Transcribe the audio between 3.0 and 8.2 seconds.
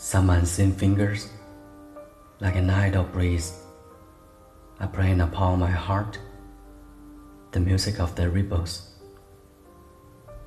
breeze, are playing upon my heart the music of